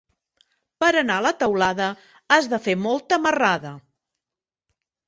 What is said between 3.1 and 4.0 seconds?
marrada.